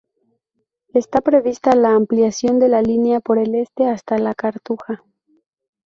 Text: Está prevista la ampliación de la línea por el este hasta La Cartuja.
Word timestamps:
Está 0.95 1.21
prevista 1.21 1.75
la 1.75 1.91
ampliación 1.93 2.57
de 2.57 2.69
la 2.69 2.81
línea 2.81 3.19
por 3.19 3.37
el 3.37 3.53
este 3.53 3.85
hasta 3.87 4.17
La 4.17 4.33
Cartuja. 4.33 5.03